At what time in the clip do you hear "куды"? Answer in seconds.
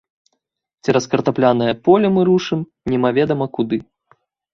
3.59-3.77